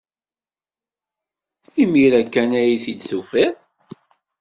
[1.81, 3.53] Imir-a kan ay t-id-tufiḍ.